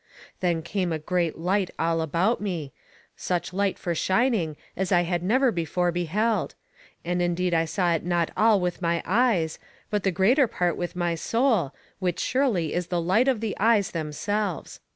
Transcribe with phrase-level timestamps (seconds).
[0.39, 2.73] Then came a great light all about me,
[3.15, 6.55] such light for shining as I had never before beheld,
[7.05, 9.59] and indeed I saw it not all with my eyes,
[9.91, 13.91] but the greater part with my soul, which surely is the light of the eyes
[13.91, 14.79] themselves.